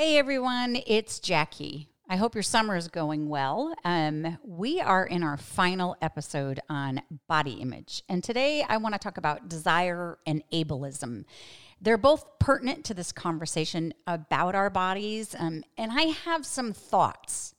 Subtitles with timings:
[0.00, 1.86] Hey everyone, it's Jackie.
[2.08, 3.74] I hope your summer is going well.
[3.84, 8.98] Um, we are in our final episode on body image, and today I want to
[8.98, 11.26] talk about desire and ableism.
[11.82, 17.54] They're both pertinent to this conversation about our bodies, um, and I have some thoughts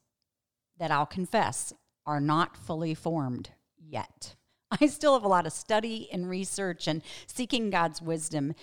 [0.79, 1.73] that I'll confess
[2.07, 4.33] are not fully formed yet.
[4.81, 8.55] I still have a lot of study and research and seeking God's wisdom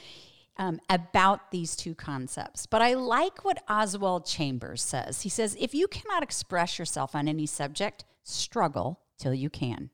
[0.59, 2.66] um, about these two concepts.
[2.66, 5.22] But I like what Oswald Chambers says.
[5.22, 9.90] He says, if you cannot express yourself on any subject, struggle till you can.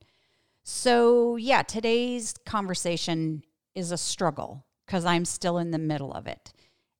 [0.62, 3.42] So, yeah, today's conversation
[3.74, 6.52] is a struggle because I'm still in the middle of it.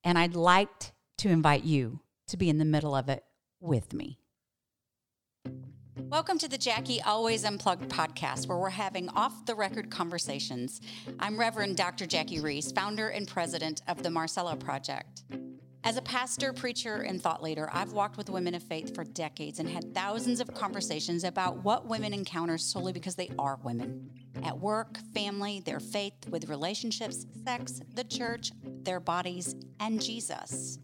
[0.03, 3.25] And I'd like to invite you to be in the middle of it
[3.61, 4.19] with me.
[5.97, 10.81] Welcome to the Jackie Always Unplugged podcast, where we're having off the record conversations.
[11.21, 12.05] I'm Reverend Dr.
[12.05, 15.23] Jackie Roese, founder and president of the Marcella Project.
[15.85, 19.61] As a pastor, preacher, and thought leader, I've walked with women of faith for decades
[19.61, 24.11] and had thousands of conversations about what women encounter solely because they are women.
[24.43, 28.51] At work, family, their faith, with relationships, sex, the church,
[28.83, 30.81] their bodies, and Jesus.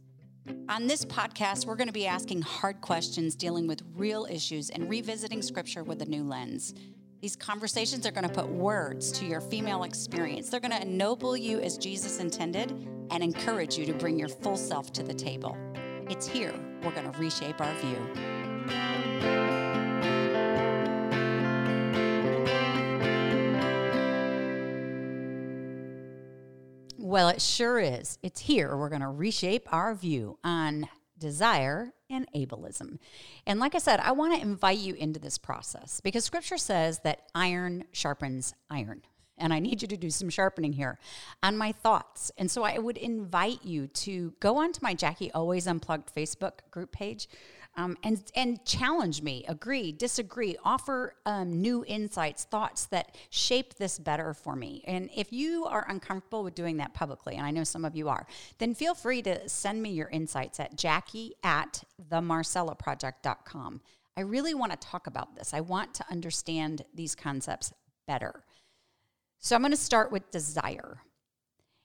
[0.69, 4.89] On this podcast, we're going to be asking hard questions, dealing with real issues, and
[4.89, 6.75] revisiting scripture with a new lens.
[7.21, 10.49] These conversations are going to put words to your female experience.
[10.49, 12.71] They're going to ennoble you as Jesus intended
[13.11, 15.57] and encourage you to bring your full self to the table.
[16.09, 18.40] It's here we're going to reshape our view.
[27.11, 28.21] Well, it sure is.
[28.23, 28.77] It's here.
[28.77, 33.01] We're going to reshape our view on desire and ableism.
[33.45, 37.01] And like I said, I want to invite you into this process because scripture says
[37.01, 39.03] that iron sharpens iron.
[39.37, 41.01] And I need you to do some sharpening here
[41.43, 42.31] on my thoughts.
[42.39, 46.93] And so I would invite you to go onto my Jackie Always Unplugged Facebook group
[46.93, 47.27] page
[47.77, 53.99] um, and and challenge me, agree, disagree, offer um, new insights, thoughts that shape this
[53.99, 54.83] better for me.
[54.87, 58.09] And if you are uncomfortable with doing that publicly, and I know some of you
[58.09, 58.27] are,
[58.59, 63.81] then feel free to send me your insights at Jackie at themarcellaproject.com.
[64.17, 65.55] I really want to talk about this.
[65.55, 67.73] I want to understand these concepts
[68.07, 68.45] better.
[69.39, 70.99] So I'm going to start with desire.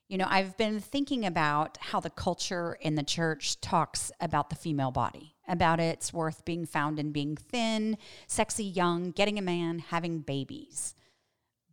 [0.08, 4.56] You know, I've been thinking about how the culture in the church talks about the
[4.56, 9.78] female body, about its worth being found in being thin, sexy, young, getting a man,
[9.78, 10.94] having babies.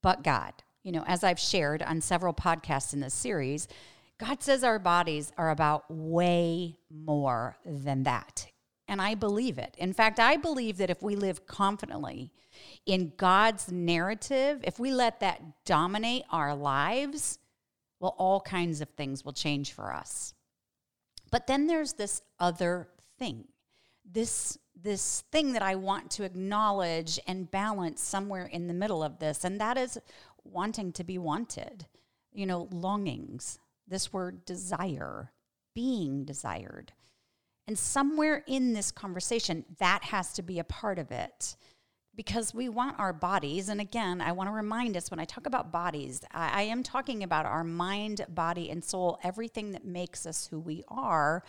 [0.01, 0.53] But God,
[0.83, 3.67] you know, as I've shared on several podcasts in this series,
[4.19, 8.47] God says our bodies are about way more than that.
[8.87, 9.75] And I believe it.
[9.77, 12.31] In fact, I believe that if we live confidently
[12.85, 17.39] in God's narrative, if we let that dominate our lives,
[17.99, 20.33] well, all kinds of things will change for us.
[21.31, 23.45] But then there's this other thing,
[24.13, 29.19] this this thing that I want to acknowledge and balance somewhere in the middle of
[29.19, 29.97] this, and that is
[30.43, 31.87] wanting to be wanted.
[32.31, 33.59] You know, longings.
[33.87, 35.31] This word desire,
[35.75, 36.93] being desired.
[37.67, 41.55] And somewhere in this conversation, that has to be a part of it
[42.15, 43.69] because we want our bodies.
[43.69, 46.83] And again, I want to remind us when I talk about bodies, I, I, am
[46.83, 51.43] talking about our mind, body, and soul, everything that makes us who we are.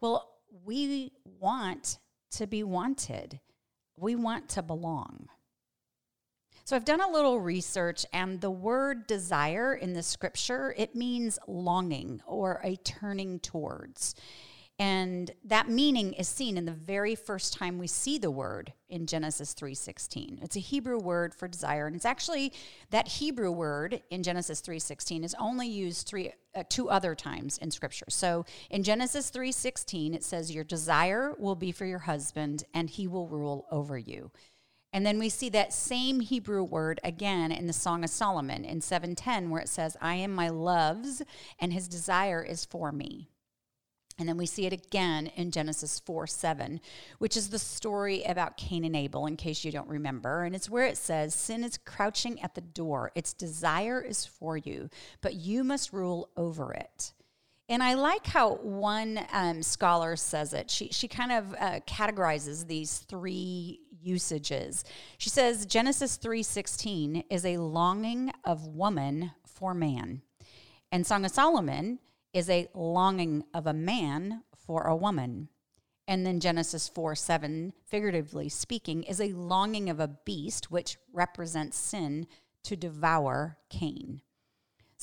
[0.00, 0.29] Well,
[0.64, 1.98] we want
[2.32, 3.40] to be wanted,
[3.96, 5.28] we want to belong.
[6.64, 11.38] So I've done a little research and the word desire in the scripture it means
[11.48, 14.14] longing or a turning towards.
[14.80, 19.06] And that meaning is seen in the very first time we see the word in
[19.06, 20.38] Genesis 3:16.
[20.40, 22.54] It's a Hebrew word for desire and it's actually
[22.88, 27.70] that Hebrew word in Genesis 3:16 is only used three uh, two other times in
[27.70, 28.06] scripture.
[28.08, 33.06] So in Genesis 3:16 it says your desire will be for your husband and he
[33.06, 34.30] will rule over you.
[34.94, 38.80] And then we see that same Hebrew word again in the Song of Solomon in
[38.80, 41.20] 7:10 where it says I am my love's
[41.58, 43.29] and his desire is for me.
[44.18, 46.80] And then we see it again in Genesis 4 7,
[47.18, 50.42] which is the story about Cain and Abel, in case you don't remember.
[50.42, 53.12] And it's where it says, Sin is crouching at the door.
[53.14, 54.90] Its desire is for you,
[55.22, 57.14] but you must rule over it.
[57.70, 60.70] And I like how one um, scholar says it.
[60.72, 64.84] She, she kind of uh, categorizes these three usages.
[65.18, 70.22] She says Genesis 3:16 is a longing of woman for man.
[70.90, 72.00] And Song of Solomon
[72.32, 75.48] is a longing of a man for a woman.
[76.06, 81.76] And then Genesis 4 7, figuratively speaking, is a longing of a beast, which represents
[81.76, 82.26] sin,
[82.64, 84.20] to devour Cain.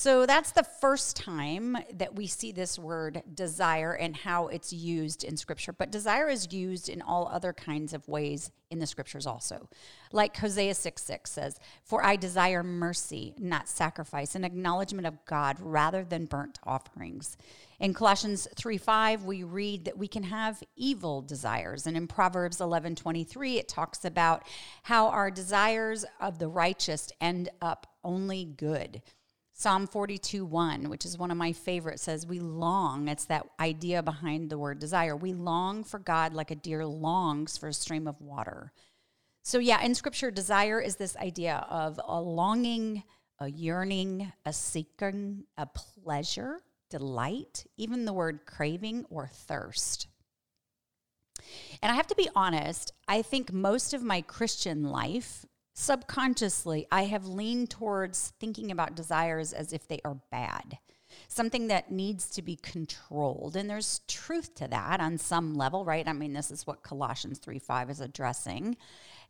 [0.00, 5.24] So that's the first time that we see this word desire and how it's used
[5.24, 5.72] in scripture.
[5.72, 9.68] But desire is used in all other kinds of ways in the scriptures also.
[10.12, 15.56] Like Hosea 6 6 says, For I desire mercy, not sacrifice, an acknowledgement of God
[15.58, 17.36] rather than burnt offerings.
[17.80, 21.88] In Colossians 3 5, we read that we can have evil desires.
[21.88, 24.44] And in Proverbs eleven twenty three, it talks about
[24.84, 29.02] how our desires of the righteous end up only good.
[29.60, 34.04] Psalm 42 1, which is one of my favorites, says, We long, it's that idea
[34.04, 35.16] behind the word desire.
[35.16, 38.72] We long for God like a deer longs for a stream of water.
[39.42, 43.02] So, yeah, in scripture, desire is this idea of a longing,
[43.40, 50.06] a yearning, a seeking, a pleasure, delight, even the word craving or thirst.
[51.82, 55.44] And I have to be honest, I think most of my Christian life
[55.78, 60.78] subconsciously, I have leaned towards thinking about desires as if they are bad,
[61.28, 63.54] something that needs to be controlled.
[63.54, 66.06] And there's truth to that on some level, right?
[66.06, 68.76] I mean, this is what Colossians 3 5 is addressing.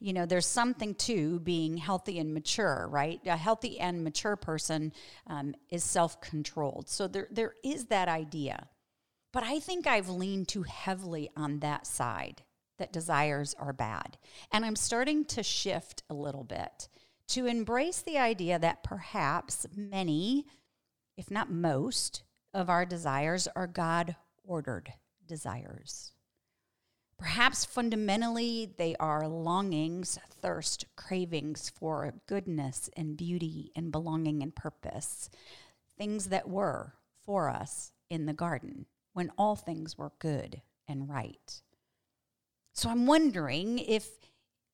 [0.00, 3.21] You know, there's something to being healthy and mature, right?
[3.27, 4.95] A healthy and mature person
[5.27, 6.89] um, is self controlled.
[6.89, 8.69] So there, there is that idea.
[9.35, 12.43] But I think I've leaned too heavily on that side
[12.79, 14.17] that desires are bad.
[14.53, 16.89] And I'm starting to shift a little bit
[17.29, 20.47] to embrace the idea that perhaps many,
[21.17, 22.23] if not most,
[22.55, 24.93] of our desires are God ordered
[25.27, 26.13] desires.
[27.19, 35.29] Perhaps fundamentally, they are longings, thirst, cravings for goodness and beauty and belonging and purpose,
[35.99, 41.61] things that were for us in the garden when all things were good and right.
[42.79, 44.09] So I'm wondering if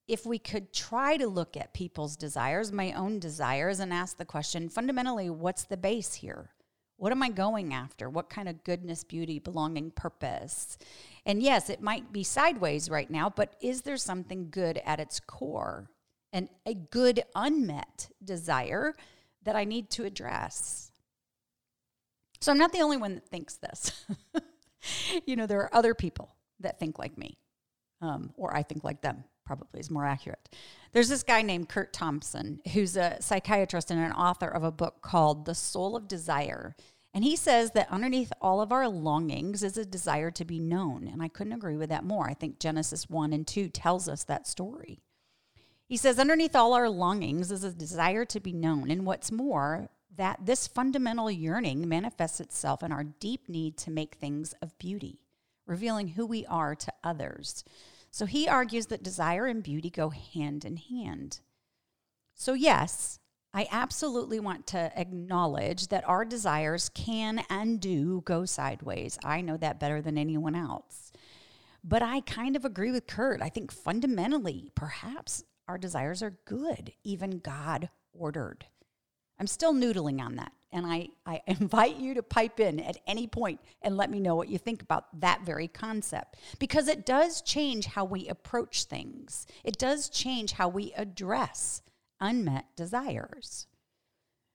[0.06, 4.26] if we could try to look at people's desires, my own desires, and ask the
[4.26, 6.50] question fundamentally, what's the base here?
[6.98, 8.10] What am I going after?
[8.10, 10.76] What kind of goodness, beauty, belonging, purpose?
[11.24, 15.18] And yes, it might be sideways right now, but is there something good at its
[15.18, 15.88] core
[16.30, 18.94] and a good unmet desire
[19.44, 20.92] that I need to address?
[22.42, 24.04] So I'm not the only one that thinks this.
[25.26, 27.38] you know, there are other people that think like me
[28.04, 30.48] um, or I think like them probably is more accurate.
[30.92, 35.02] There's this guy named Kurt Thompson who's a psychiatrist and an author of a book
[35.02, 36.76] called The Soul of Desire.
[37.12, 41.06] And he says that underneath all of our longings is a desire to be known.
[41.06, 42.28] And I couldn't agree with that more.
[42.28, 45.00] I think Genesis 1 and 2 tells us that story.
[45.86, 48.90] He says, underneath all our longings is a desire to be known.
[48.90, 54.14] And what's more, that this fundamental yearning manifests itself in our deep need to make
[54.14, 55.20] things of beauty,
[55.66, 57.64] revealing who we are to others.
[58.14, 61.40] So he argues that desire and beauty go hand in hand.
[62.32, 63.18] So, yes,
[63.52, 69.18] I absolutely want to acknowledge that our desires can and do go sideways.
[69.24, 71.10] I know that better than anyone else.
[71.82, 73.42] But I kind of agree with Kurt.
[73.42, 78.66] I think fundamentally, perhaps our desires are good, even God ordered.
[79.40, 80.52] I'm still noodling on that.
[80.74, 84.34] And I, I invite you to pipe in at any point and let me know
[84.34, 89.46] what you think about that very concept because it does change how we approach things,
[89.62, 91.80] it does change how we address
[92.20, 93.66] unmet desires.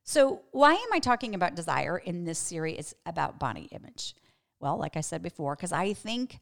[0.03, 4.15] So, why am I talking about desire in this series about body image?
[4.59, 6.39] Well, like I said before, because I think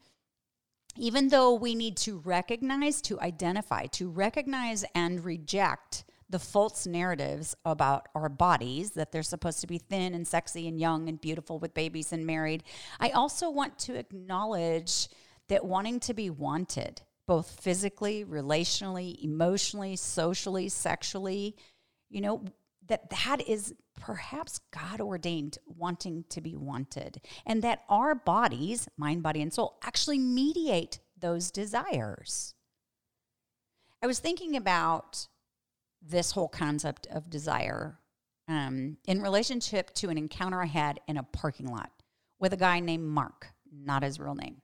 [0.98, 7.56] even though we need to recognize, to identify, to recognize and reject the false narratives
[7.64, 11.58] about our bodies that they're supposed to be thin and sexy and young and beautiful
[11.60, 12.64] with babies and married.
[13.00, 15.08] I also want to acknowledge
[15.48, 21.56] that wanting to be wanted, both physically, relationally, emotionally, socially, sexually,
[22.10, 22.44] you know,
[22.88, 29.24] that that is perhaps God ordained wanting to be wanted, and that our bodies, mind,
[29.24, 32.54] body, and soul, actually mediate those desires.
[34.02, 35.28] I was thinking about
[36.10, 38.00] this whole concept of desire
[38.48, 41.92] um, in relationship to an encounter I had in a parking lot
[42.40, 44.62] with a guy named Mark, not his real name.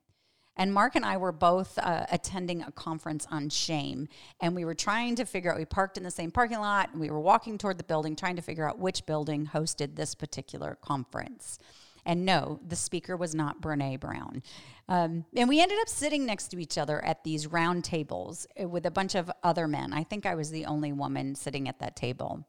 [0.55, 4.07] And Mark and I were both uh, attending a conference on shame.
[4.39, 7.01] And we were trying to figure out, we parked in the same parking lot and
[7.01, 10.77] we were walking toward the building, trying to figure out which building hosted this particular
[10.81, 11.57] conference.
[12.05, 14.43] And no, the speaker was not Brene Brown.
[14.89, 18.67] Um, and we ended up sitting next to each other at these round tables uh,
[18.67, 19.93] with a bunch of other men.
[19.93, 22.45] I think I was the only woman sitting at that table.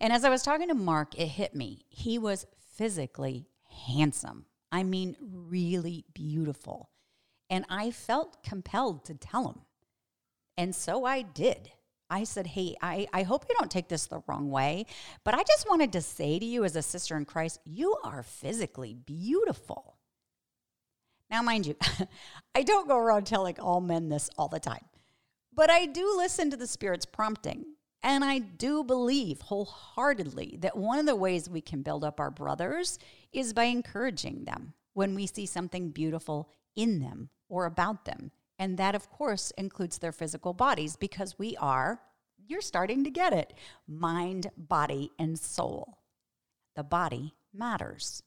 [0.00, 1.84] And as I was talking to Mark, it hit me.
[1.88, 2.46] He was
[2.76, 3.48] physically
[3.86, 4.46] handsome.
[4.72, 6.90] I mean, really beautiful.
[7.48, 9.60] And I felt compelled to tell him.
[10.56, 11.72] And so I did.
[12.10, 14.86] I said, Hey, I, I hope you don't take this the wrong way,
[15.24, 18.22] but I just wanted to say to you as a sister in Christ, you are
[18.22, 19.96] physically beautiful.
[21.30, 21.76] Now, mind you,
[22.54, 24.84] I don't go around telling all men this all the time,
[25.54, 27.64] but I do listen to the Spirit's prompting.
[28.02, 32.30] And I do believe wholeheartedly that one of the ways we can build up our
[32.30, 32.98] brothers
[33.30, 38.30] is by encouraging them when we see something beautiful in them or about them.
[38.60, 42.02] And that, of course, includes their physical bodies because we are,
[42.46, 43.54] you're starting to get it,
[43.88, 45.96] mind, body, and soul.
[46.76, 48.22] The body matters.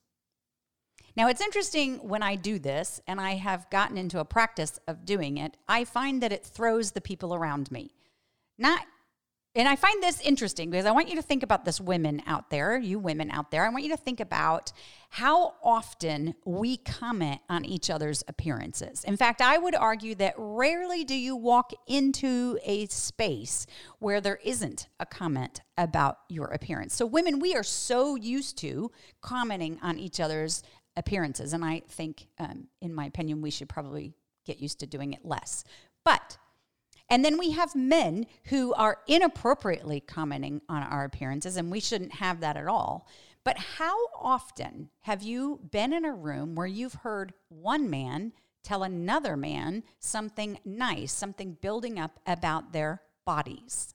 [1.15, 5.05] Now, it's interesting when I do this, and I have gotten into a practice of
[5.05, 7.93] doing it, I find that it throws the people around me.
[8.57, 8.87] Not
[9.55, 12.49] and I find this interesting because I want you to think about this women out
[12.49, 13.65] there, you women out there.
[13.65, 14.71] I want you to think about
[15.09, 19.03] how often we comment on each other's appearances.
[19.03, 23.67] In fact, I would argue that rarely do you walk into a space
[23.99, 26.95] where there isn't a comment about your appearance.
[26.95, 28.91] So, women, we are so used to
[29.21, 30.63] commenting on each other's
[30.95, 31.53] appearances.
[31.53, 34.13] And I think, um, in my opinion, we should probably
[34.45, 35.63] get used to doing it less.
[36.03, 36.37] But
[37.13, 42.15] and then we have men who are inappropriately commenting on our appearances, and we shouldn't
[42.15, 43.07] have that at all.
[43.43, 48.81] But how often have you been in a room where you've heard one man tell
[48.81, 53.93] another man something nice, something building up about their bodies?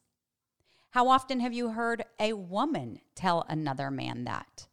[0.91, 4.68] How often have you heard a woman tell another man that?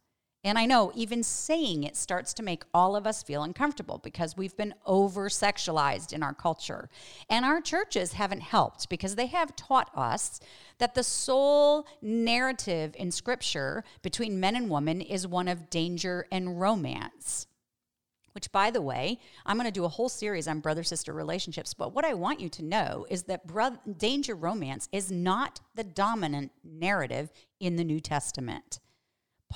[0.46, 4.36] And I know even saying it starts to make all of us feel uncomfortable because
[4.36, 6.88] we've been over sexualized in our culture.
[7.28, 10.38] And our churches haven't helped because they have taught us
[10.78, 16.60] that the sole narrative in scripture between men and women is one of danger and
[16.60, 17.48] romance.
[18.30, 21.74] Which, by the way, I'm going to do a whole series on brother sister relationships.
[21.74, 25.82] But what I want you to know is that brother, danger romance is not the
[25.82, 28.78] dominant narrative in the New Testament.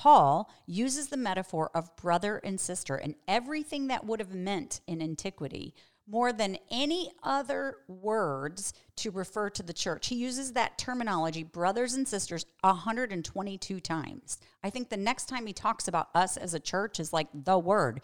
[0.01, 4.99] Paul uses the metaphor of brother and sister and everything that would have meant in
[4.99, 5.75] antiquity
[6.07, 10.07] more than any other words to refer to the church.
[10.07, 14.39] He uses that terminology, brothers and sisters, 122 times.
[14.63, 17.59] I think the next time he talks about us as a church is like the
[17.59, 18.01] word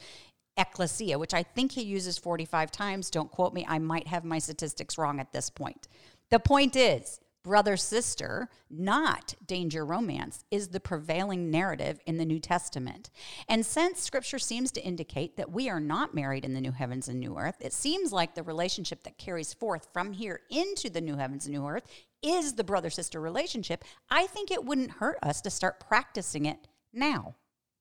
[0.55, 3.09] ecclesia, which I think he uses 45 times.
[3.09, 5.87] Don't quote me, I might have my statistics wrong at this point.
[6.29, 12.39] The point is, brother sister, not danger romance, is the prevailing narrative in the New
[12.39, 13.09] Testament.
[13.47, 17.07] And since scripture seems to indicate that we are not married in the new heavens
[17.07, 20.99] and new earth, it seems like the relationship that carries forth from here into the
[20.99, 21.87] new heavens and new earth
[22.21, 23.85] is the brother sister relationship.
[24.09, 27.35] I think it wouldn't hurt us to start practicing it now,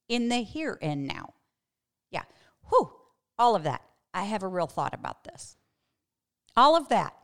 [0.08, 1.34] in the here and now.
[2.12, 2.22] Yeah,
[2.68, 2.92] whew,
[3.36, 3.82] all of that.
[4.14, 5.56] I have a real thought about this.
[6.56, 7.16] All of that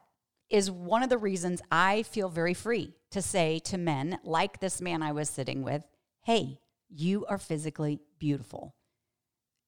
[0.52, 4.82] is one of the reasons I feel very free to say to men, like this
[4.82, 5.82] man I was sitting with,
[6.20, 8.74] hey, you are physically beautiful.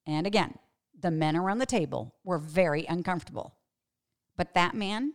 [0.05, 0.59] And again,
[0.97, 3.55] the men around the table were very uncomfortable.
[4.37, 5.13] But that man,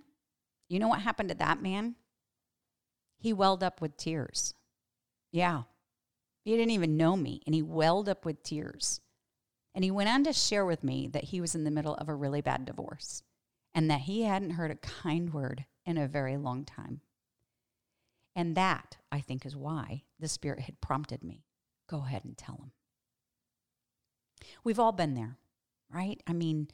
[0.69, 1.95] you know what happened to that man?
[3.17, 4.55] He welled up with tears.
[5.31, 5.63] Yeah.
[6.43, 9.01] He didn't even know me, and he welled up with tears.
[9.73, 12.09] And he went on to share with me that he was in the middle of
[12.09, 13.23] a really bad divorce
[13.75, 17.01] and that he hadn't heard a kind word in a very long time.
[18.35, 21.45] And that, I think, is why the Spirit had prompted me
[21.89, 22.71] go ahead and tell him.
[24.63, 25.37] We've all been there,
[25.93, 26.23] right?
[26.27, 26.69] I mean,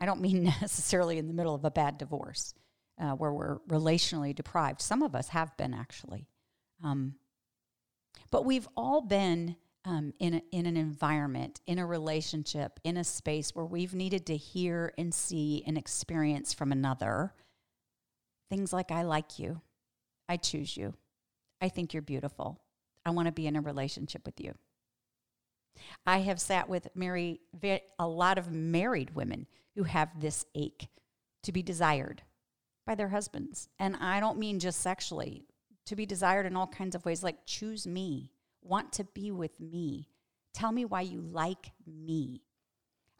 [0.00, 2.54] I don't mean necessarily in the middle of a bad divorce
[3.00, 4.80] uh, where we're relationally deprived.
[4.80, 6.28] Some of us have been actually.
[6.82, 7.16] Um,
[8.30, 13.04] but we've all been um, in, a, in an environment, in a relationship, in a
[13.04, 17.34] space where we've needed to hear and see and experience from another
[18.48, 19.60] things like, I like you,
[20.28, 20.94] I choose you,
[21.60, 22.60] I think you're beautiful,
[23.04, 24.54] I want to be in a relationship with you.
[26.06, 27.40] I have sat with Mary,
[27.98, 30.88] a lot of married women who have this ache
[31.42, 32.22] to be desired
[32.86, 33.68] by their husbands.
[33.78, 35.44] And I don't mean just sexually,
[35.86, 38.30] to be desired in all kinds of ways, like choose me
[38.62, 40.08] want to be with me.
[40.54, 42.42] Tell me why you like me.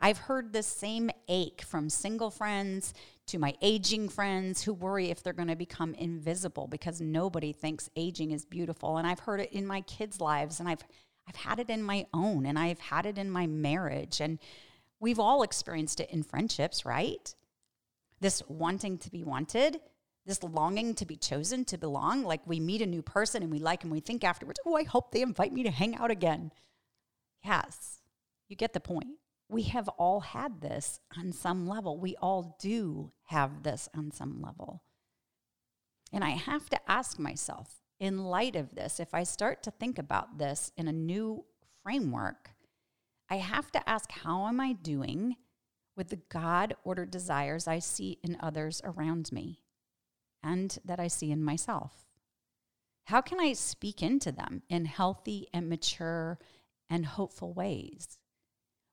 [0.00, 2.92] I've heard the same ache from single friends
[3.26, 7.88] to my aging friends who worry if they're going to become invisible because nobody thinks
[7.94, 8.96] aging is beautiful.
[8.96, 10.82] And I've heard it in my kids' lives and I've
[11.28, 14.40] I've had it in my own and I've had it in my marriage and
[14.98, 17.32] we've all experienced it in friendships, right?
[18.20, 19.80] This wanting to be wanted
[20.24, 22.24] this longing to be chosen, to belong.
[22.24, 24.84] Like we meet a new person and we like and we think afterwards, oh, I
[24.84, 26.52] hope they invite me to hang out again.
[27.44, 28.00] Yes,
[28.48, 29.18] you get the point.
[29.48, 31.98] We have all had this on some level.
[31.98, 34.82] We all do have this on some level.
[36.12, 39.98] And I have to ask myself, in light of this, if I start to think
[39.98, 41.44] about this in a new
[41.82, 42.50] framework,
[43.30, 45.36] I have to ask, how am I doing
[45.96, 49.61] with the God ordered desires I see in others around me
[50.42, 52.06] and that I see in myself?
[53.06, 56.38] How can I speak into them in healthy and mature
[56.88, 58.18] and hopeful ways?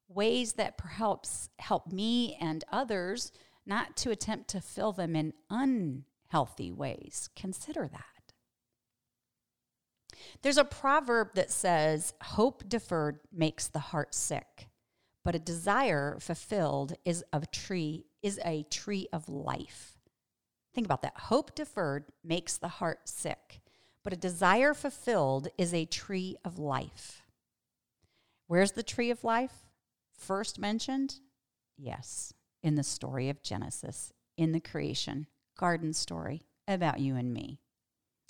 [0.08, 3.32] Ways that perhaps help me and others
[3.66, 7.30] not to attempt to fill them in unhealthy ways.
[7.36, 8.04] Consider that.
[10.42, 14.70] There's a proverb that says, Hope deferred makes the heart sick,
[15.24, 19.99] but a desire fulfilled is a tree is a tree of life.
[20.80, 21.18] Think about that.
[21.24, 23.60] Hope deferred makes the heart sick,
[24.02, 27.22] but a desire fulfilled is a tree of life.
[28.48, 29.66] Where's the tree of life
[30.14, 31.16] first mentioned?
[31.78, 32.34] Yes,
[32.64, 37.60] in the story of Genesis, in the creation garden story about you and me.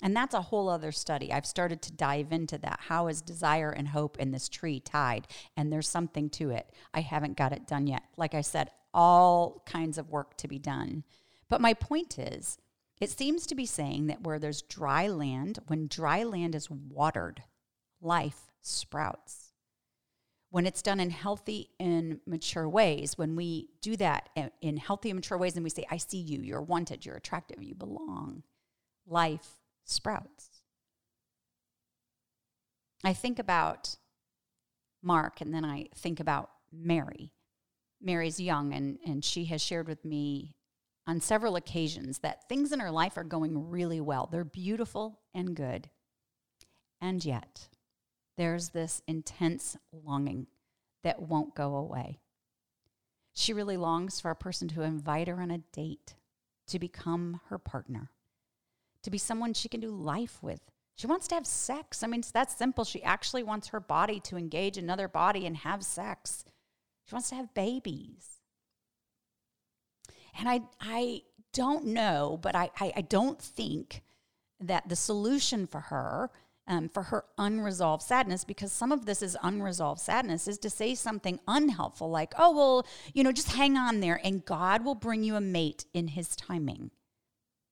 [0.02, 1.32] And that's a whole other study.
[1.32, 2.80] I've started to dive into that.
[2.88, 5.28] How is desire and hope in this tree tied?
[5.56, 6.72] And there's something to it.
[6.92, 8.02] I haven't got it done yet.
[8.16, 11.04] Like I said, all kinds of work to be done.
[11.50, 12.56] But my point is,
[13.00, 17.42] it seems to be saying that where there's dry land, when dry land is watered,
[18.00, 19.52] life sprouts.
[20.50, 24.28] When it's done in healthy and mature ways, when we do that
[24.60, 27.62] in healthy and mature ways and we say, I see you, you're wanted, you're attractive,
[27.62, 28.42] you belong,
[29.06, 29.46] life
[29.84, 30.62] sprouts.
[33.04, 33.96] I think about
[35.02, 37.32] Mark and then I think about Mary.
[38.02, 40.56] Mary's young and, and she has shared with me
[41.06, 44.28] on several occasions that things in her life are going really well.
[44.30, 45.90] They're beautiful and good.
[47.00, 47.68] And yet,
[48.36, 50.46] there's this intense longing
[51.02, 52.20] that won't go away.
[53.32, 56.14] She really longs for a person to invite her on a date,
[56.68, 58.10] to become her partner
[59.02, 60.60] to be someone she can do life with.
[60.96, 62.02] She wants to have sex.
[62.02, 62.84] I mean, it's that simple.
[62.84, 66.44] She actually wants her body to engage another body and have sex.
[67.06, 68.39] She wants to have babies.
[70.40, 74.02] And I, I don't know, but I, I, I don't think
[74.58, 76.30] that the solution for her,
[76.66, 80.94] um, for her unresolved sadness, because some of this is unresolved sadness, is to say
[80.94, 85.22] something unhelpful like, oh, well, you know, just hang on there and God will bring
[85.22, 86.90] you a mate in his timing.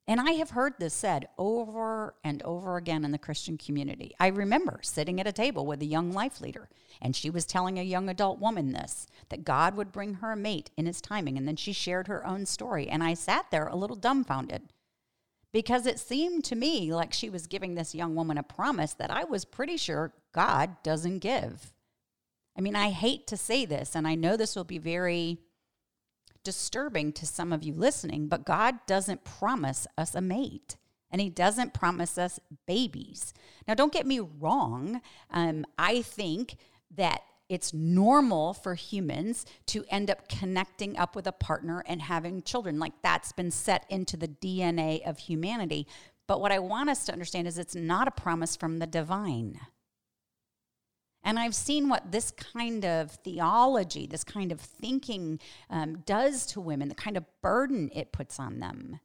[0.08, 4.14] And I have heard this said over and over again in the Christian community.
[4.18, 6.70] I remember sitting at a table with a young life leader,
[7.02, 10.36] and she was telling a young adult woman this that God would bring her a
[10.36, 11.36] mate in his timing.
[11.36, 12.88] And then she shared her own story.
[12.88, 14.72] And I sat there a little dumbfounded
[15.52, 19.10] because it seemed to me like she was giving this young woman a promise that
[19.10, 21.74] I was pretty sure God doesn't give.
[22.56, 25.38] I mean, I hate to say this, and I know this will be very
[26.48, 30.78] disturbing to some of you listening, but God doesn't promise us a mate
[31.10, 33.34] and he doesn't promise us babies.
[33.66, 35.02] Now, don't get me wrong.
[35.30, 36.56] Um, I think
[36.96, 42.40] that it's normal for humans to end up connecting up with a partner and having
[42.40, 42.78] children.
[42.78, 45.86] Like that's been set into the DNA of humanity.
[46.26, 49.60] But what I want us to understand is it's not a promise from the divine.
[51.22, 56.60] And I've seen what this kind of theology, this kind of thinking um, does to
[56.60, 59.00] women, the kind of burden it puts on them.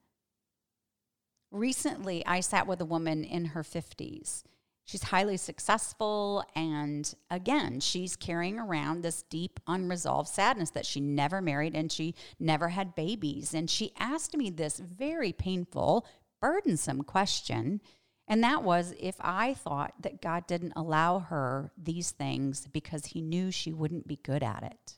[1.51, 4.43] Recently, I sat with a woman in her 50s.
[4.85, 11.41] She's highly successful, and again, she's carrying around this deep, unresolved sadness that she never
[11.41, 13.53] married and she never had babies.
[13.53, 16.05] And she asked me this very painful,
[16.41, 17.79] burdensome question
[18.27, 23.21] and that was if I thought that God didn't allow her these things because he
[23.21, 24.97] knew she wouldn't be good at it.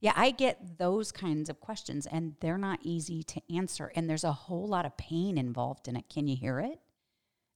[0.00, 3.90] Yeah, I get those kinds of questions, and they're not easy to answer.
[3.94, 6.10] And there's a whole lot of pain involved in it.
[6.12, 6.78] Can you hear it?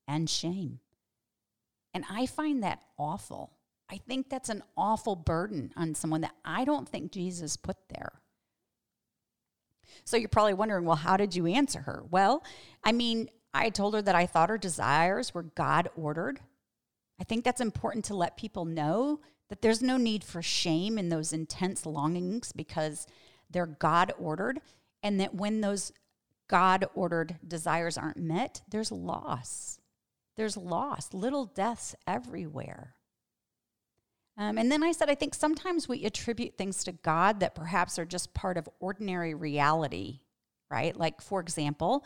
[0.07, 0.81] And shame.
[1.93, 3.53] And I find that awful.
[3.91, 8.23] I think that's an awful burden on someone that I don't think Jesus put there.
[10.05, 12.03] So you're probably wondering, well, how did you answer her?
[12.11, 12.45] Well,
[12.83, 16.41] I mean, I told her that I thought her desires were God ordered.
[17.21, 21.09] I think that's important to let people know that there's no need for shame in
[21.09, 23.07] those intense longings because
[23.51, 24.61] they're God ordered.
[25.03, 25.93] And that when those
[26.49, 29.79] God ordered desires aren't met, there's loss.
[30.37, 32.95] There's loss, little deaths everywhere.
[34.37, 37.99] Um, and then I said, I think sometimes we attribute things to God that perhaps
[37.99, 40.21] are just part of ordinary reality,
[40.71, 40.97] right?
[40.97, 42.05] Like, for example,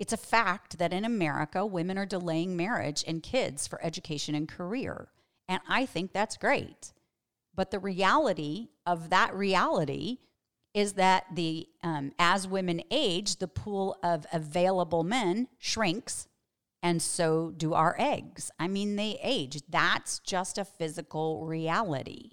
[0.00, 4.48] it's a fact that in America, women are delaying marriage and kids for education and
[4.48, 5.08] career.
[5.46, 6.92] And I think that's great.
[7.54, 10.18] But the reality of that reality
[10.72, 16.28] is that the um, as women age, the pool of available men shrinks,
[16.82, 18.50] and so do our eggs.
[18.58, 19.60] I mean, they age.
[19.68, 22.30] That's just a physical reality.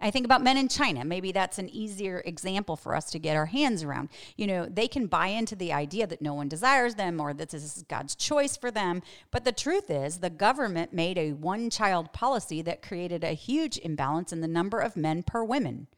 [0.00, 1.04] I think about men in China.
[1.04, 4.10] Maybe that's an easier example for us to get our hands around.
[4.36, 7.48] You know, they can buy into the idea that no one desires them or that
[7.48, 9.02] this is God's choice for them.
[9.32, 13.76] But the truth is, the government made a one child policy that created a huge
[13.78, 15.88] imbalance in the number of men per woman.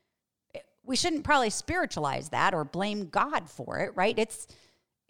[0.83, 4.19] We shouldn't probably spiritualize that or blame God for it, right?
[4.19, 4.47] It's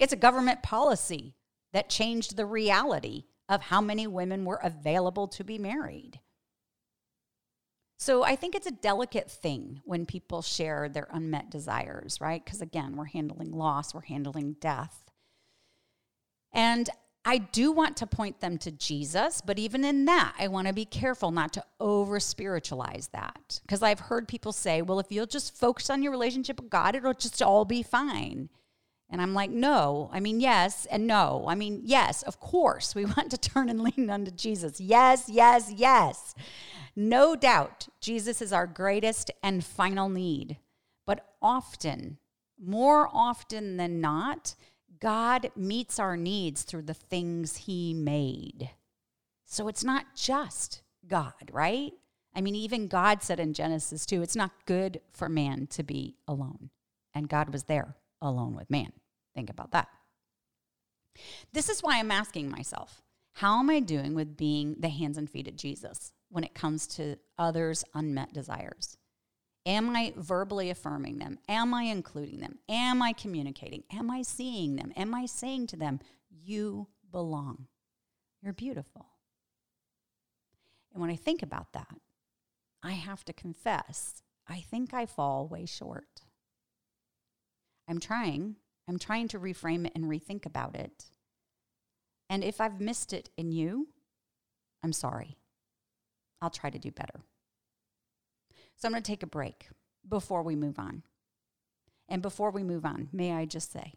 [0.01, 1.35] it's a government policy
[1.73, 6.19] that changed the reality of how many women were available to be married.
[8.01, 12.43] So I think it's a delicate thing when people share their unmet desires, right?
[12.43, 15.05] Because again, we're handling loss, we're handling death.
[16.51, 16.89] And
[17.27, 20.73] I do want to point them to Jesus, but even in that, I want to
[20.73, 23.61] be careful not to over spiritualize that.
[23.67, 26.97] Because I've heard people say, well, if you'll just focus on your relationship with God,
[26.97, 28.49] it'll just all be fine.
[29.11, 30.09] And I'm like, no.
[30.11, 31.45] I mean, yes and no.
[31.47, 34.81] I mean, yes, of course, we want to turn and lean unto Jesus.
[34.81, 36.35] Yes, yes, yes.
[36.97, 40.59] No doubt, Jesus is our greatest and final need.
[41.07, 42.19] But often,
[42.59, 44.55] more often than not,
[45.01, 48.71] God meets our needs through the things he made.
[49.47, 51.93] So it's not just God, right?
[52.35, 56.17] I mean, even God said in Genesis 2, it's not good for man to be
[56.29, 56.71] alone.
[57.15, 58.93] And God was there alone with man.
[59.35, 59.89] Think about that.
[61.53, 63.03] This is why I'm asking myself
[63.35, 66.87] how am I doing with being the hands and feet of Jesus when it comes
[66.87, 68.97] to others' unmet desires?
[69.67, 71.39] Am I verbally affirming them?
[71.49, 72.59] Am I including them?
[72.69, 73.85] Am I communicating?
[73.93, 74.93] Am I seeing them?
[74.97, 77.67] Am I saying to them, You belong?
[78.41, 79.07] You're beautiful.
[80.93, 81.95] And when I think about that,
[82.83, 86.23] I have to confess, I think I fall way short.
[87.87, 88.57] I'm trying.
[88.89, 91.05] I'm trying to reframe it and rethink about it.
[92.29, 93.89] And if I've missed it in you,
[94.83, 95.37] I'm sorry.
[96.41, 97.21] I'll try to do better.
[98.77, 99.69] So I'm going to take a break
[100.09, 101.03] before we move on.
[102.09, 103.95] And before we move on, may I just say,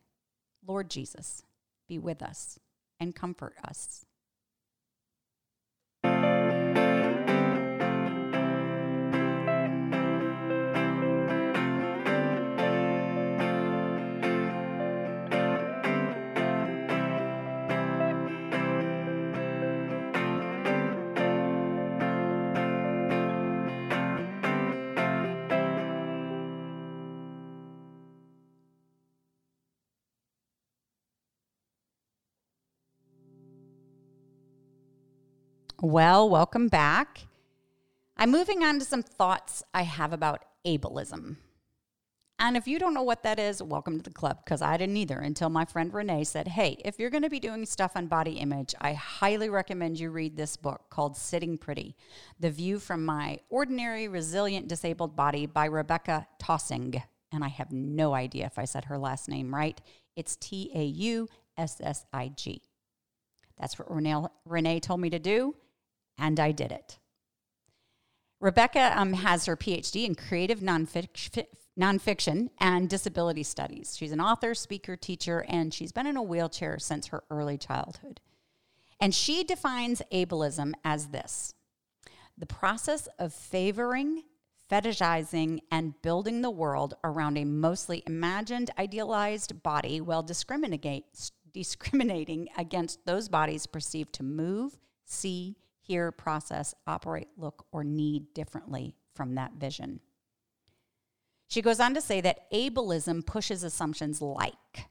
[0.65, 1.43] Lord Jesus,
[1.87, 2.59] be with us
[2.99, 4.05] and comfort us.
[35.85, 37.27] Well, welcome back.
[38.15, 41.35] I'm moving on to some thoughts I have about ableism.
[42.39, 44.95] And if you don't know what that is, welcome to the club because I didn't
[44.95, 48.07] either until my friend Renee said, Hey, if you're going to be doing stuff on
[48.07, 51.97] body image, I highly recommend you read this book called Sitting Pretty
[52.39, 57.03] The View from My Ordinary Resilient Disabled Body by Rebekah Taussig.
[57.33, 59.81] And I have no idea if I said her last name right.
[60.15, 62.61] It's T A U S S I G.
[63.59, 65.55] That's what Renee, Renee told me to do
[66.17, 66.99] and I did it.
[68.39, 71.45] Rebekah um, has her PhD in creative nonfic-
[71.79, 73.95] nonfiction and disability studies.
[73.97, 78.19] She's an author, speaker, teacher, and she's been in a wheelchair since her early childhood.
[78.99, 81.53] And she defines ableism as this
[82.37, 84.23] the process of favoring,
[84.69, 93.29] fetishizing, and building the world around a mostly imagined, idealized body while discriminating against those
[93.29, 99.99] bodies perceived to move, see, hear, process, operate, look, or need differently from that vision.
[101.47, 104.87] She goes on to say that ableism pushes assumptions like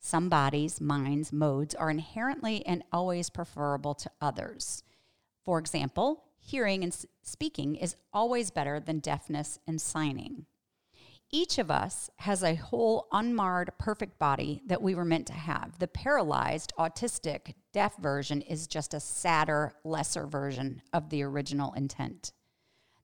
[0.00, 4.82] some bodies, minds, modes are inherently and always preferable to others.
[5.44, 10.46] For example, hearing and speaking is always better than deafness and signing.
[11.32, 15.78] Each of us has a whole, unmarred, perfect body that we were meant to have.
[15.78, 22.32] The paralyzed, autistic, deaf version is just a sadder, lesser version of the original intent.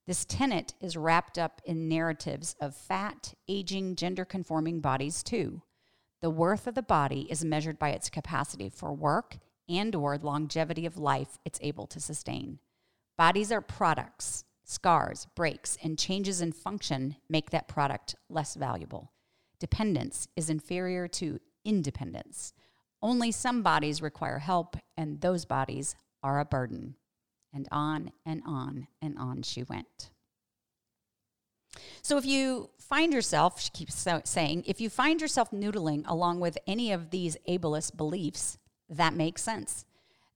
[0.08, 5.62] This tenet is wrapped up in narratives of fat, aging, gender conforming bodies, too.
[6.20, 10.86] The worth of the body is measured by its capacity for work and or longevity
[10.86, 12.58] of life it's able to sustain.
[13.16, 19.12] Bodies are products, Scars, breaks, and changes in function make that product less valuable.
[19.60, 22.52] Dependence is inferior to independence.
[23.00, 26.96] Only some bodies require help, and those bodies are a burden.
[27.54, 30.10] And on and on and on she went.
[32.02, 36.58] So if you find yourself, she keeps saying, if you find yourself noodling along with
[36.66, 39.85] any of these ableist beliefs, that makes sense.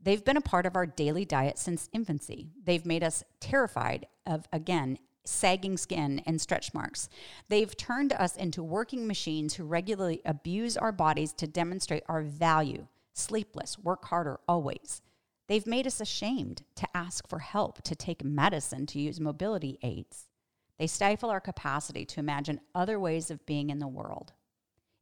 [0.03, 2.49] They've been a part of our daily diet since infancy.
[2.65, 7.09] They've made us terrified of, again, sagging skin and stretch marks.
[7.49, 12.87] They've turned us into working machines who regularly abuse our bodies to demonstrate our value.
[13.13, 15.03] Sleepless, work harder, always.
[15.49, 20.31] They've made us ashamed to ask for help, to take medicine, to use mobility aids.
[20.79, 24.33] They stifle our capacity to imagine other ways of being in the world.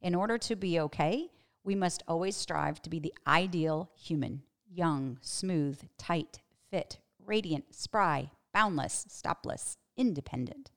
[0.01, 1.29] In order to be okay,
[1.63, 8.31] we must always strive to be the ideal human young, smooth, tight, fit, radiant, spry,
[8.53, 10.71] boundless, stopless, independent.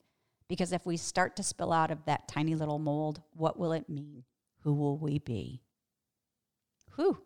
[0.48, 3.88] Because if we start to spill out of that tiny little mold, what will it
[3.88, 4.24] mean?
[4.62, 5.62] Who will we be?
[6.96, 7.22] Whew.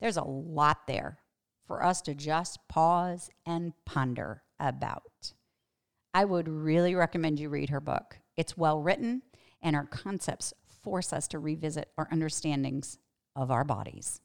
[0.00, 1.18] There's a lot there
[1.66, 5.34] for us to just pause and ponder about.
[6.12, 8.18] I would really recommend you read her book.
[8.36, 9.22] It's well written,
[9.62, 12.98] and her concepts force us to revisit our understandings
[13.36, 14.20] of our bodies.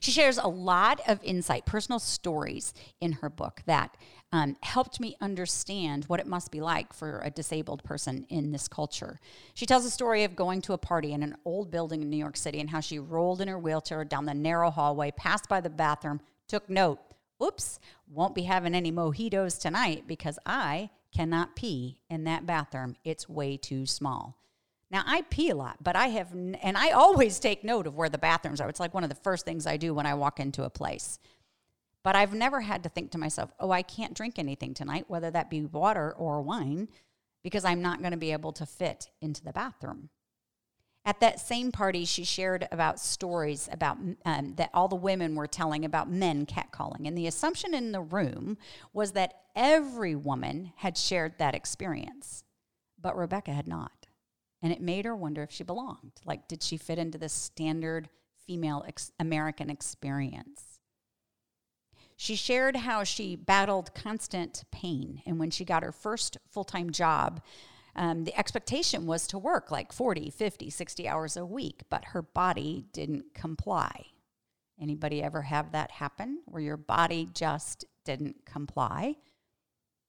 [0.00, 3.96] She shares a lot of insight, personal stories in her book that
[4.32, 8.68] um, helped me understand what it must be like for a disabled person in this
[8.68, 9.20] culture.
[9.54, 12.16] She tells a story of going to a party in an old building in New
[12.16, 15.60] York City and how she rolled in her wheelchair down the narrow hallway, passed by
[15.60, 16.98] the bathroom, took note.
[17.42, 17.78] Oops,
[18.10, 22.96] won't be having any mojitos tonight because I cannot pee in that bathroom.
[23.04, 24.38] It's way too small.
[24.90, 28.08] Now I pee a lot, but I have, and I always take note of where
[28.08, 28.68] the bathrooms are.
[28.68, 31.18] It's like one of the first things I do when I walk into a place.
[32.04, 35.30] But I've never had to think to myself, oh, I can't drink anything tonight, whether
[35.32, 36.88] that be water or wine,
[37.42, 40.10] because I'm not going to be able to fit into the bathroom.
[41.04, 45.46] At that same party, she shared about stories about um, that all the women were
[45.46, 47.06] telling about men catcalling.
[47.06, 48.56] And the assumption in the room
[48.92, 52.44] was that every woman had shared that experience,
[53.00, 54.05] but Rebekah had not.
[54.62, 56.12] And it made her wonder if she belonged.
[56.24, 58.08] Like, did she fit into the standard
[58.46, 60.80] female ex- American experience?
[62.16, 65.22] She shared how she battled constant pain.
[65.26, 67.42] And when she got her first full time job,
[67.94, 72.22] um, the expectation was to work like 40, 50, 60 hours a week, but her
[72.22, 74.06] body didn't comply.
[74.80, 79.16] Anybody ever have that happen where your body just didn't comply?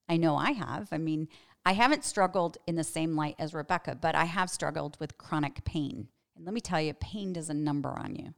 [0.10, 0.90] I know I have.
[0.92, 1.28] I mean,
[1.68, 5.66] I haven't struggled in the same light as Rebekah, but I have struggled with chronic
[5.66, 6.08] pain.
[6.38, 8.34] And let me tell you, pain does a number on you.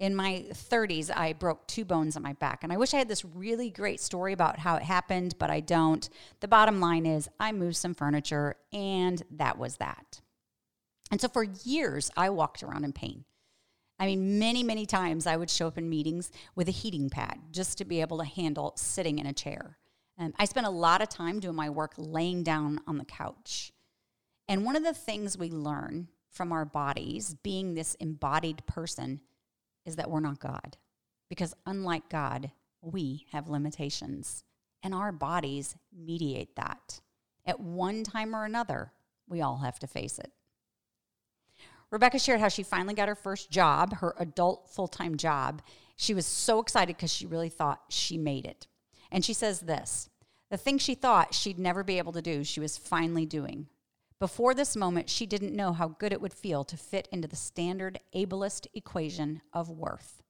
[0.00, 2.64] In my 30s, I broke two bones on my back.
[2.64, 5.60] And I wish I had this really great story about how it happened, but I
[5.60, 6.10] don't.
[6.40, 10.20] The bottom line is, I moved some furniture, and that was that.
[11.12, 13.26] And so for years, I walked around in pain.
[14.00, 17.38] I mean, many, many times I would show up in meetings with a heating pad
[17.52, 19.78] just to be able to handle sitting in a chair.
[20.20, 23.72] Um, I spent a lot of time doing my work laying down on the couch.
[24.46, 29.20] And one of the things we learn from our bodies, being this embodied person,
[29.86, 30.76] is that we're not God.
[31.30, 32.50] Because unlike God,
[32.82, 34.44] we have limitations,
[34.82, 37.00] and our bodies mediate that.
[37.46, 38.92] At one time or another,
[39.26, 40.30] we all have to face it.
[41.90, 45.62] Rebekah shared how she finally got her first job, her adult full time job.
[45.96, 48.66] She was so excited because she really thought she made it.
[49.10, 50.09] And she says this
[50.50, 53.68] the thing she thought she'd never be able to do, she was finally doing.
[54.18, 57.36] Before this moment, she didn't know how good it would feel to fit into the
[57.36, 60.22] standard ableist equation of worth,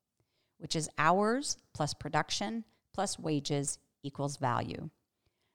[0.59, 4.91] which is hours plus production plus wages equals value.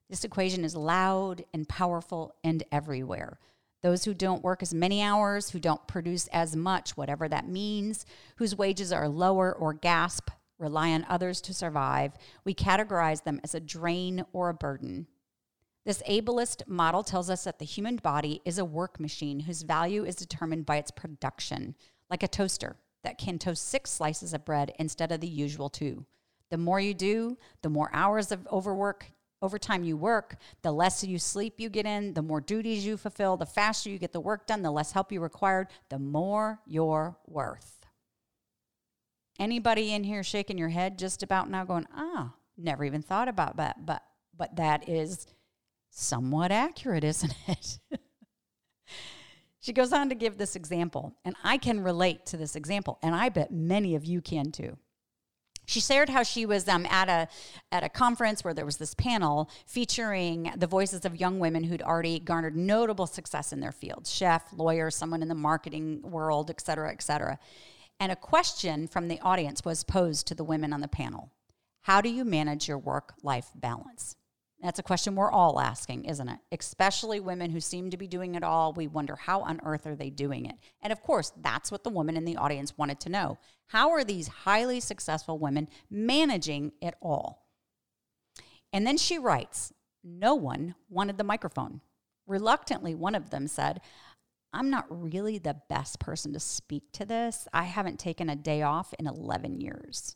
[0.09, 3.39] This equation is loud and powerful and everywhere.
[3.81, 8.05] Those who don't work as many hours, who don't produce as much, whatever that means,
[8.37, 12.13] whose wages are lower or gasp, rely on others to survive,
[12.43, 15.07] we categorize them as a drain or a burden.
[15.85, 20.03] This ableist model tells us that the human body is a work machine whose value
[20.03, 21.75] is determined by its production,
[22.09, 26.05] like a toaster that can toast six slices of bread instead of the usual two.
[26.49, 31.19] The more you do, the more hours of overwork, overtime you work, the less you
[31.19, 34.47] sleep you get in, the more duties you fulfill, the faster you get the work
[34.47, 37.74] done, the less help you required, the more you're worth.
[39.39, 43.57] Anybody in here shaking your head just about now going, ah, never even thought about
[43.57, 43.85] that.
[43.85, 44.01] But
[44.37, 45.27] but that is
[45.89, 47.79] somewhat accurate, isn't it?
[49.59, 53.15] she goes on to give this example, and I can relate to this example, and
[53.15, 54.77] I bet many of you can too.
[55.67, 57.27] She shared how she was um, at a
[57.71, 61.81] at a conference where there was this panel featuring the voices of young women who'd
[61.81, 66.61] already garnered notable success in their fields: chef, lawyer, someone in the marketing world, et
[66.61, 67.39] cetera, et cetera.
[67.99, 71.31] And a question from the audience was posed to the women on the panel
[71.81, 74.15] How do you manage your work life balance?
[74.61, 76.39] That's a question we're all asking, isn't it?
[76.51, 78.73] Especially women who seem to be doing it all.
[78.73, 80.55] We wonder how on earth are they doing it?
[80.81, 83.37] And of course, that's what the woman in the audience wanted to know.
[83.67, 87.45] How are these highly successful women managing it all?
[88.71, 89.71] And then she writes,
[90.03, 91.81] no one wanted the microphone.
[92.27, 93.81] Reluctantly, one of them said,
[94.55, 97.45] I'm not really the best person to speak to this.
[97.51, 100.15] I haven't taken a day off in 11 years.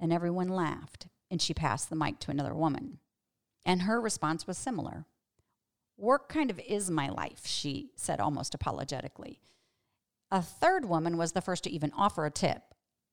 [0.00, 2.98] And everyone laughed, and she passed the mic to another woman.
[3.64, 5.06] And her response was similar.
[5.96, 9.40] Work kind of is my life, she said almost apologetically.
[10.32, 12.62] A third woman was the first to even offer a tip.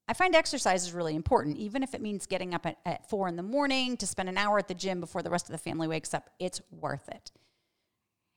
[0.08, 3.28] I find exercise is really important, even if it means getting up at, at, four
[3.28, 5.60] in the morning to spend an hour at the gym before the rest of the
[5.60, 6.32] family wakes up.
[6.40, 7.32] It's worth it.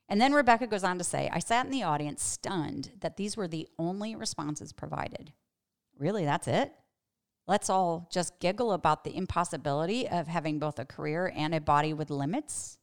[0.09, 3.37] And then Rebekah goes on to say, I sat in the audience stunned that these
[3.37, 5.33] were the only responses provided.
[5.99, 6.73] Really, that's it?
[7.47, 11.93] Let's all just giggle about the impossibility of having both a career and a body
[11.93, 12.79] with limits.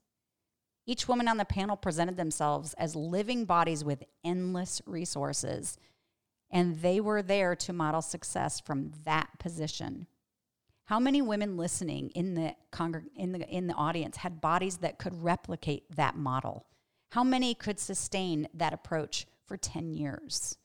[0.88, 5.77] Each woman on the panel presented themselves as living bodies with endless resources,
[6.51, 10.05] and they were there to model success from that position.
[10.85, 12.55] How many women listening in the,
[13.15, 16.67] in the, in the audience had bodies that could replicate that model?
[17.11, 20.57] How many could sustain that approach for 10 years?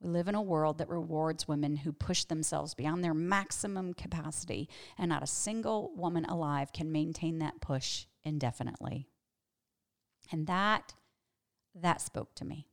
[0.00, 4.68] We live in a world that rewards women who push themselves beyond their maximum capacity,
[4.96, 9.08] and not a single woman alive can maintain that push indefinitely.
[10.32, 10.94] And that
[11.74, 12.66] that spoke to me.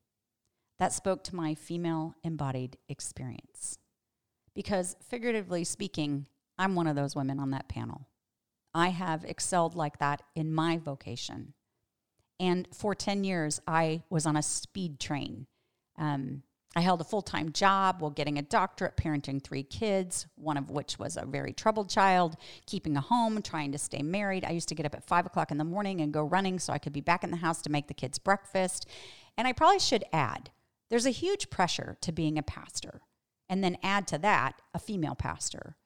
[0.79, 3.77] That spoke to my female embodied experience.
[4.53, 8.07] Because figuratively speaking, I'm one of those women on that panel.
[8.73, 11.53] I have excelled like that in my vocation.
[12.39, 15.47] And for 10 years, I was on a speed train.
[15.97, 16.43] Um,
[16.76, 20.69] I held a full time job while getting a doctorate, parenting three kids, one of
[20.69, 24.45] which was a very troubled child, keeping a home, trying to stay married.
[24.45, 26.73] I used to get up at five o'clock in the morning and go running so
[26.73, 28.88] I could be back in the house to make the kids breakfast.
[29.38, 30.52] And I probably should add
[30.89, 33.02] there's a huge pressure to being a pastor.
[33.50, 35.78] And then add to that a female pastor.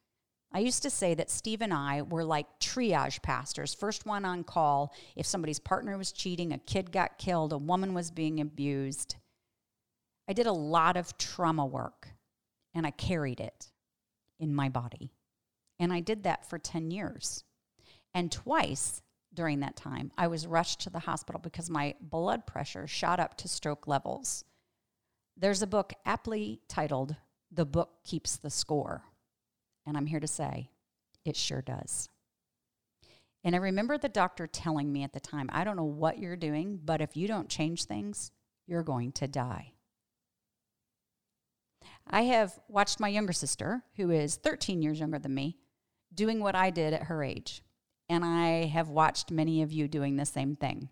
[0.54, 4.44] I used to say that Steve and I were like triage pastors, first one on
[4.44, 9.16] call if somebody's partner was cheating, a kid got killed, a woman was being abused.
[10.28, 12.08] I did a lot of trauma work
[12.74, 13.70] and I carried it
[14.38, 15.12] in my body.
[15.78, 17.44] And I did that for 10 years.
[18.14, 19.02] And twice
[19.34, 23.36] during that time, I was rushed to the hospital because my blood pressure shot up
[23.38, 24.44] to stroke levels.
[25.36, 27.16] There's a book aptly titled
[27.50, 29.02] The Body Keeps the Score.
[29.86, 30.70] And I'm here to say,
[31.24, 32.08] it sure does.
[33.44, 36.36] And I remember the doctor telling me at the time, I don't know what you're
[36.36, 38.30] doing, but if you don't change things,
[38.66, 39.72] you're going to die.
[42.06, 45.58] I have watched my younger sister, who is 13 years younger than me,
[46.14, 47.62] doing what I did at her age.
[48.08, 50.88] And I have watched many of you doing the same thing.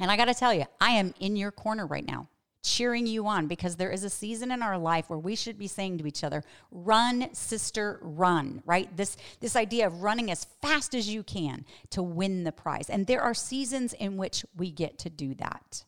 [0.00, 2.28] And I got to tell you, I am in your corner right now,
[2.62, 5.66] cheering you on because there is a season in our life where we should be
[5.68, 8.94] saying to each other, "Run, sister, run." Right?
[8.96, 12.90] This this idea of running as fast as you can to win the prize.
[12.90, 15.84] And there are seasons in which we get to do that.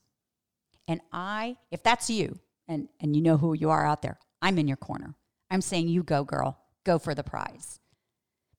[0.89, 4.59] And I, if that's you, and and you know who you are out there, I'm
[4.59, 5.15] in your corner.
[5.51, 7.81] I'm saying you go, girl, go for the prize.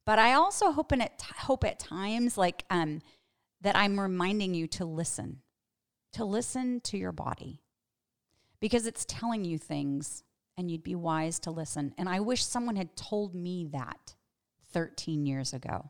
[0.05, 3.01] But I also hope, in at, hope at times like um,
[3.61, 5.41] that I'm reminding you to listen,
[6.13, 7.60] to listen to your body
[8.61, 10.23] because it's telling you things
[10.57, 11.93] and you'd be wise to listen.
[11.97, 14.15] And I wish someone had told me that
[14.71, 15.89] 13 years ago.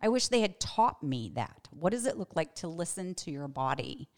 [0.00, 1.68] I wish they had taught me that.
[1.70, 4.08] What does it look like to listen to your body?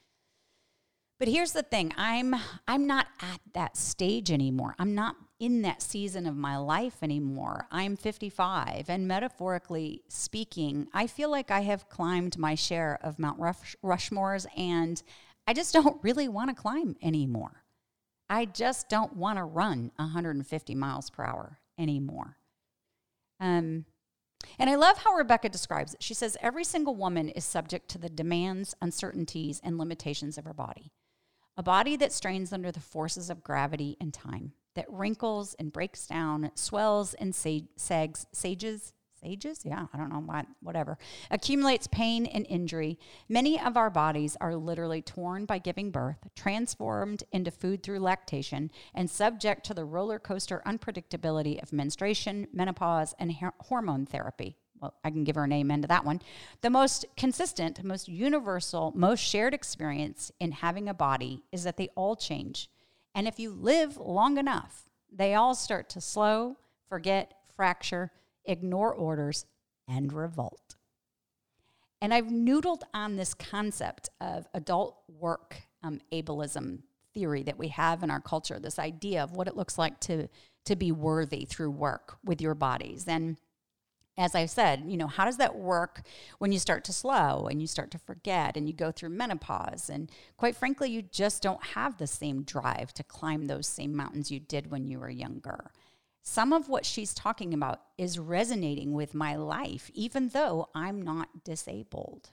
[1.19, 2.35] But here's the thing, I'm
[2.67, 4.75] I'm not at that stage anymore.
[4.81, 7.67] I'm not in that season of my life anymore.
[7.71, 13.39] I'm 55 and metaphorically speaking, I feel like I have climbed my share of Mount
[13.39, 15.01] Rush- Rushmores and
[15.47, 17.62] I just don't really want to climb anymore.
[18.29, 22.39] I just don't want to run 150 miles per hour anymore.
[23.41, 23.85] Um,
[24.59, 26.03] and I love how Rebekah describes it.
[26.03, 30.55] She says every single woman is subject to the demands, uncertainties, and limitations of her
[30.55, 30.93] body
[31.57, 36.07] a body that strains under the forces of gravity and time, that wrinkles and breaks
[36.07, 38.93] down, swells and sags, sages,
[39.23, 39.61] sages?
[39.65, 40.99] Yeah, I don't know why, whatever.
[41.31, 42.99] Accumulates pain and injury.
[43.29, 48.71] Many of our bodies are literally torn by giving birth, transformed into food through lactation,
[48.95, 55.11] and subject to the roller coaster unpredictability of menstruation, menopause, and hormone therapy well, I
[55.11, 56.21] can give her an amen to that one.
[56.61, 61.89] The most consistent, most universal, most shared experience in having a body is that they
[61.95, 62.69] all change.
[63.15, 66.57] And if you live long enough, they all start to slow,
[66.89, 68.11] forget, fracture,
[68.45, 69.47] ignore orders,
[69.89, 70.77] and revolt.
[72.01, 76.81] And I've noodled on this concept of adult work um, ableism
[77.15, 80.29] theory that we have in our culture, this idea of what it looks like to,
[80.65, 83.07] to be worthy through work with your bodies.
[83.07, 83.37] And
[84.19, 86.03] as I said, you know, how does that work
[86.39, 89.89] when you start to slow and you start to forget and you go through menopause?
[89.89, 94.31] And quite frankly, you just don't have the same drive to climb those same mountains
[94.31, 95.71] you did when you were younger.
[96.23, 101.45] Some of what she's talking about is resonating with my life, even though I'm not
[101.45, 102.31] disabled.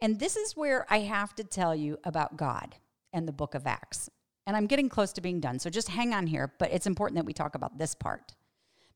[0.00, 2.76] And this is where I have to tell you about God
[3.12, 4.08] and the book of Acts.
[4.46, 7.16] And I'm getting close to being done, so just hang on here, but it's important
[7.16, 8.34] that we talk about this part.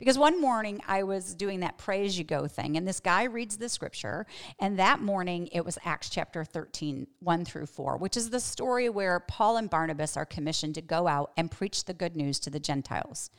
[0.03, 3.23] Because one morning I was doing that pray as you go thing, and this guy
[3.23, 4.27] reads the scripture.
[4.59, 8.89] And that morning it was Acts chapter 13, 1 through 4, which is the story
[8.89, 12.51] where Paul and Barnabas are commissioned to go out and preach the good news to
[12.51, 13.31] the Gentiles.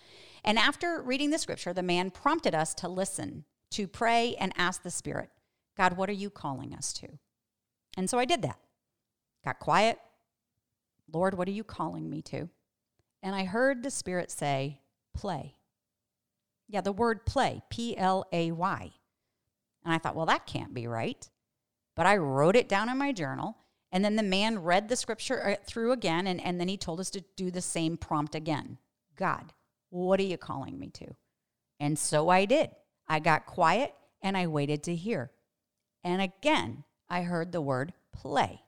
[0.46, 4.84] And after reading the scripture, the man prompted us to listen, to pray, and ask
[4.84, 5.32] the Spirit,
[5.76, 7.10] God, what are you calling us to?
[7.98, 8.60] And so I did that.
[9.44, 10.00] Got quiet.
[11.12, 12.48] Lord, what are you calling me to?
[13.22, 14.80] And I heard the Spirit say,
[15.14, 15.56] play.
[16.68, 18.92] Yeah, the word play, P L A Y.
[19.84, 21.30] And I thought, well, that can't be right.
[21.96, 23.58] But I wrote it down in my journal.
[23.92, 26.26] And then the man read the scripture uh, through again.
[26.26, 28.78] And, and then he told us to do the same prompt again
[29.16, 29.54] God,
[29.90, 31.16] what are you calling me to?
[31.80, 32.72] And so I did.
[33.08, 35.32] I got quiet and I waited to hear.
[36.04, 38.62] And again, I heard the word play.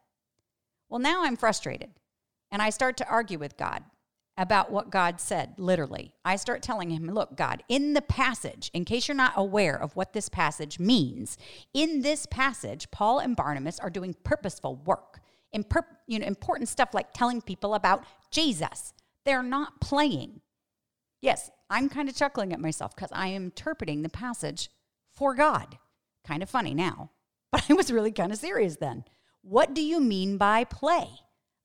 [0.90, 1.90] Well, now I'm frustrated
[2.52, 3.84] and I start to argue with God
[4.38, 6.14] about what God said, literally.
[6.26, 9.96] I start telling him, look, God, in the passage, in case you're not aware of
[9.96, 11.38] what this passage means,
[11.74, 15.22] in this passage, Paul and Barnabas are doing purposeful work,
[15.56, 18.94] imper- you know, important stuff like telling people about Jesus.
[19.24, 20.42] They're not playing.
[21.22, 24.70] Yes, I'm kind of chuckling at myself because I am interpreting the passage
[25.14, 25.78] for God.
[26.26, 27.12] Kind of funny now,
[27.52, 29.06] but I was really kind of serious then.
[29.42, 31.08] What do you mean by play?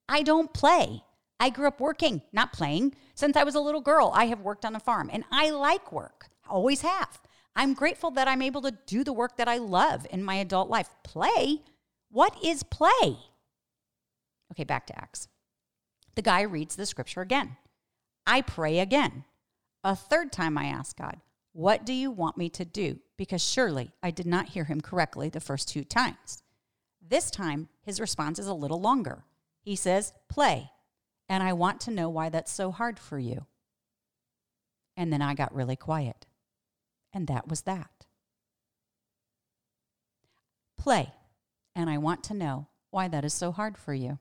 [0.09, 1.03] I don't play.
[1.41, 2.95] I grew up working, not playing.
[3.15, 5.91] Since I was a little girl, I have worked on a farm and I like
[5.91, 7.19] work, always have.
[7.57, 10.69] I'm grateful that I'm able to do the work that I love in my adult
[10.69, 10.91] life.
[11.03, 11.63] Play?
[12.11, 13.17] What is play?
[14.53, 15.29] Okay, back to Acts.
[16.15, 17.57] The guy reads the scripture again.
[18.27, 19.25] I pray again.
[19.83, 21.21] A third time I ask God,
[21.53, 22.99] What do you want me to do?
[23.17, 26.43] Because surely I did not hear him correctly the first two times.
[27.01, 29.25] This time, his response is a little longer.
[29.63, 30.71] He says, Play
[31.31, 33.47] and I want to know why that's so hard for you.
[34.97, 36.27] And then I got really quiet.
[37.13, 38.07] And that was that.
[40.77, 41.15] Play.
[41.77, 44.19] And I want to know why that is so hard for you.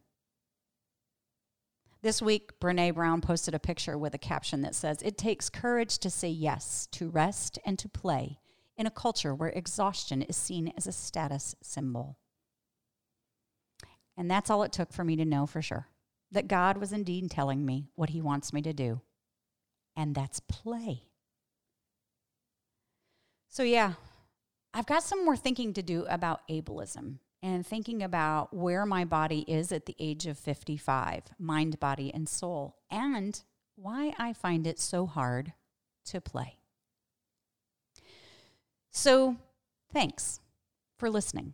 [2.03, 5.97] This week, Brene Brown posted a picture with a caption that says, It takes courage
[5.97, 8.39] to say yes, to rest, and to play
[8.77, 12.17] in a culture where exhaustion is seen as a status symbol.
[14.15, 15.87] And that's all it took for me to know for sure
[16.31, 19.01] that God was indeed telling me what He wants me to do,
[19.95, 21.03] and that's play.
[23.47, 23.93] So, yeah,
[24.73, 29.41] I've got some more thinking to do about ableism and thinking about where my body
[29.47, 33.41] is at the age of 55, mind, body, and soul, and
[33.75, 35.53] why I find it so hard
[36.05, 36.59] to play.
[38.91, 39.37] So,
[39.91, 40.41] thanks
[40.97, 41.53] for listening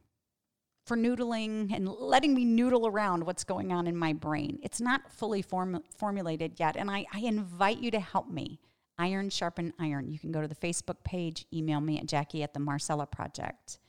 [0.86, 4.60] for noodling and letting me noodle around what's going on in my brain.
[4.62, 8.60] It's not fully form- formulated yet, and I, I invite you to help me.
[8.98, 10.10] Iron sharpen iron.
[10.10, 13.80] You can go to the Facebook page, email me at Jackie at the Marcella Project.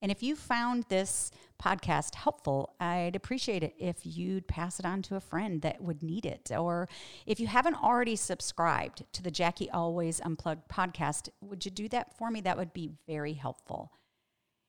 [0.00, 5.00] And if you found this podcast helpful, I'd appreciate it if you'd pass it on
[5.02, 6.50] to a friend that would need it.
[6.54, 6.88] Or
[7.24, 12.16] if you haven't already subscribed to the Jackie Always Unplugged podcast, would you do that
[12.18, 12.42] for me?
[12.42, 13.92] That would be very helpful.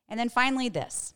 [0.07, 1.13] And then finally, this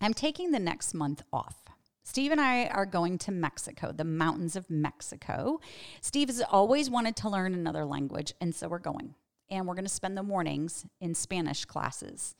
[0.00, 1.62] I'm taking the next month off.
[2.04, 5.60] Steve and I are going to Mexico, the mountains of Mexico.
[6.00, 9.14] Steve has always wanted to learn another language, and so we're going.
[9.50, 12.36] And we're going to spend the mornings in Spanish classes.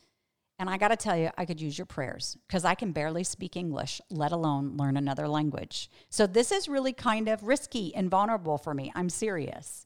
[0.59, 3.25] And I got to tell you, I could use your prayers because I can barely
[3.25, 5.91] speak English, let alone learn another language.
[6.09, 8.93] So this is really kind of risky and vulnerable for me.
[8.95, 9.85] I'm serious.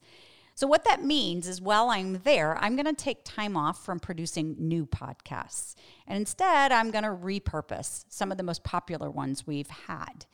[0.61, 3.99] So, what that means is while I'm there, I'm going to take time off from
[3.99, 5.75] producing new podcasts.
[6.07, 10.27] And instead, I'm going to repurpose some of the most popular ones we've had.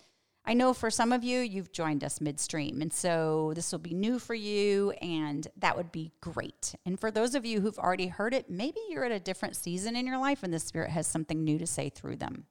[0.44, 2.82] I know for some of you, you've joined us midstream.
[2.82, 6.74] And so this will be new for you, and that would be great.
[6.84, 9.94] And for those of you who've already heard it, maybe you're at a different season
[9.94, 12.46] in your life and the Spirit has something new to say through them.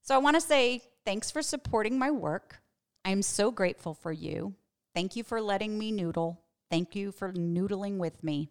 [0.00, 2.62] So I want to say thanks for supporting my work.
[3.04, 4.54] I'm so grateful for you.
[4.94, 6.40] Thank you for letting me noodle.
[6.70, 8.50] Thank you for noodling with me.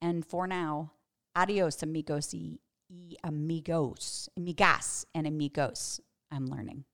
[0.00, 0.92] And for now,
[1.34, 2.58] adios, amigos y
[2.90, 6.00] y amigos, amigas, and amigos.
[6.30, 6.84] I'm learning.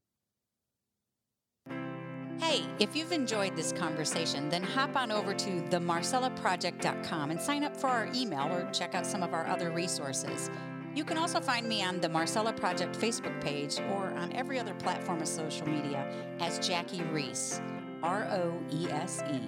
[2.40, 7.76] Hey, if you've enjoyed this conversation, then hop on over to themarcellaproject.com and sign up
[7.76, 10.50] for our email or check out some of our other resources.
[10.96, 14.74] You can also find me on the Marcella Project Facebook page or on every other
[14.74, 16.08] platform of social media
[16.40, 17.60] as Jackie Roese,
[18.02, 19.40] R O E S E.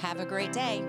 [0.00, 0.84] Have a great day.